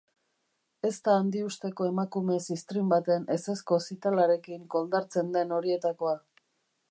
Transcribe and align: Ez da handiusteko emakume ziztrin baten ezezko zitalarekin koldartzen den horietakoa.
Ez 0.87 0.91
da 1.07 1.13
handiusteko 1.17 1.89
emakume 1.89 2.37
ziztrin 2.55 2.89
baten 2.95 3.29
ezezko 3.35 3.79
zitalarekin 3.89 4.63
koldartzen 4.77 5.33
den 5.37 5.57
horietakoa. 5.59 6.17